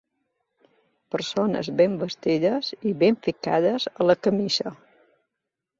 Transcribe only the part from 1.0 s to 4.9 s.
Persones ben vestides i ben ficades a la camisa.